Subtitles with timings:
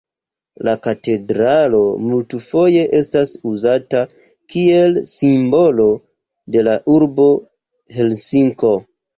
[0.67, 4.01] La katedralo multfoje estas uzata
[4.55, 5.87] kiel simbolo
[6.57, 7.29] de la urbo
[8.01, 8.77] Helsinko.